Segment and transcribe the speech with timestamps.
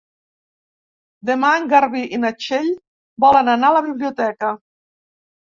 [1.29, 2.73] Demà en Garbí i na Txell
[3.27, 4.53] volen anar a la biblioteca.